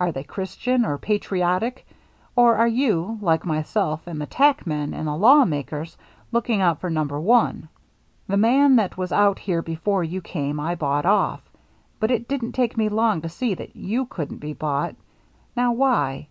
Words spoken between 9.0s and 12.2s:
out here before you came I bought off. But